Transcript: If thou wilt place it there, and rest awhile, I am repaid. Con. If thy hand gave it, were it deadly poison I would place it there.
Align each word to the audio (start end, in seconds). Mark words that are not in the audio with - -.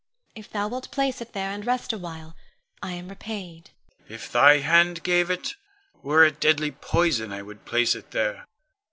If 0.35 0.49
thou 0.51 0.67
wilt 0.67 0.89
place 0.89 1.21
it 1.21 1.33
there, 1.33 1.51
and 1.51 1.63
rest 1.63 1.93
awhile, 1.93 2.35
I 2.81 2.93
am 2.93 3.07
repaid. 3.09 3.69
Con. 3.99 4.05
If 4.15 4.31
thy 4.31 4.57
hand 4.57 5.03
gave 5.03 5.29
it, 5.29 5.53
were 6.01 6.25
it 6.25 6.39
deadly 6.39 6.71
poison 6.71 7.31
I 7.31 7.43
would 7.43 7.65
place 7.65 7.93
it 7.93 8.09
there. 8.09 8.47